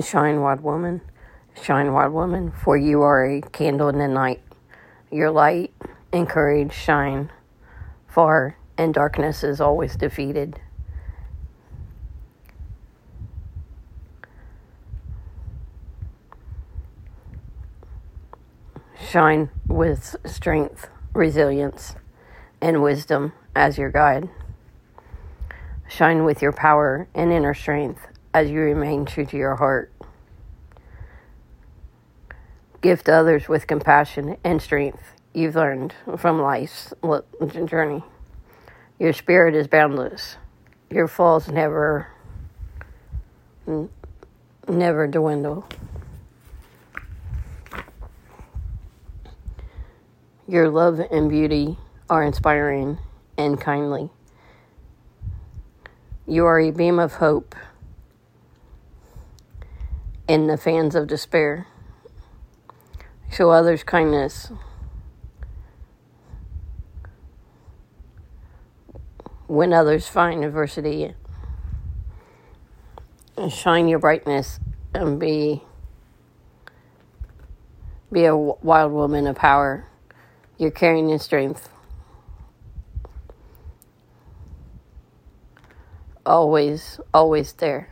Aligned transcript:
Shine, 0.00 0.40
wild 0.40 0.62
woman. 0.62 1.02
Shine, 1.60 1.92
wild 1.92 2.14
woman, 2.14 2.50
for 2.50 2.78
you 2.78 3.02
are 3.02 3.24
a 3.26 3.42
candle 3.42 3.90
in 3.90 3.98
the 3.98 4.08
night. 4.08 4.40
Your 5.10 5.30
light 5.30 5.74
and 6.10 6.26
courage 6.26 6.72
shine 6.72 7.30
far, 8.08 8.56
and 8.78 8.94
darkness 8.94 9.44
is 9.44 9.60
always 9.60 9.96
defeated. 9.96 10.58
Shine 18.98 19.50
with 19.68 20.16
strength, 20.24 20.88
resilience, 21.12 21.96
and 22.62 22.82
wisdom 22.82 23.34
as 23.54 23.76
your 23.76 23.90
guide. 23.90 24.30
Shine 25.86 26.24
with 26.24 26.40
your 26.40 26.52
power 26.52 27.08
and 27.14 27.30
inner 27.30 27.52
strength 27.52 28.06
as 28.34 28.50
you 28.50 28.60
remain 28.60 29.04
true 29.04 29.26
to 29.26 29.36
your 29.36 29.56
heart. 29.56 29.92
Gift 32.80 33.08
others 33.08 33.48
with 33.48 33.66
compassion 33.66 34.36
and 34.42 34.60
strength 34.60 35.12
you've 35.34 35.54
learned 35.54 35.94
from 36.16 36.40
life's 36.40 36.92
journey. 37.64 38.02
Your 38.98 39.12
spirit 39.12 39.54
is 39.54 39.66
boundless. 39.66 40.36
Your 40.90 41.08
falls 41.08 41.48
never, 41.48 42.08
never 44.68 45.06
dwindle. 45.06 45.66
Your 50.46 50.68
love 50.68 51.00
and 51.00 51.30
beauty 51.30 51.78
are 52.10 52.22
inspiring 52.22 52.98
and 53.38 53.60
kindly. 53.60 54.10
You 56.26 56.44
are 56.46 56.60
a 56.60 56.70
beam 56.70 56.98
of 56.98 57.14
hope 57.14 57.54
in 60.28 60.46
the 60.46 60.56
fans 60.56 60.94
of 60.94 61.06
despair. 61.06 61.66
Show 63.30 63.50
others 63.50 63.82
kindness. 63.82 64.52
When 69.46 69.72
others 69.72 70.08
find 70.08 70.44
adversity, 70.44 71.14
shine 73.50 73.88
your 73.88 73.98
brightness 73.98 74.60
and 74.94 75.18
be 75.18 75.62
be 78.12 78.26
a 78.26 78.36
wild 78.36 78.92
woman 78.92 79.26
of 79.26 79.36
power. 79.36 79.88
You're 80.58 80.70
carrying 80.70 81.08
your 81.08 81.18
strength. 81.18 81.70
Always, 86.24 87.00
always 87.12 87.54
there. 87.54 87.88